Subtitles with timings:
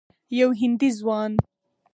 [0.37, 1.31] یو هندي ځوان